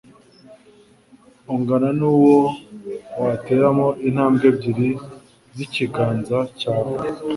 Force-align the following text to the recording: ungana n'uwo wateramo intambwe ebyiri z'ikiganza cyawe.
ungana 1.53 1.89
n'uwo 1.99 2.37
wateramo 3.21 3.87
intambwe 4.07 4.45
ebyiri 4.51 4.89
z'ikiganza 5.55 6.37
cyawe. 6.59 6.95